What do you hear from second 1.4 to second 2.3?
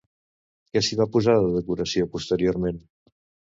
de decoració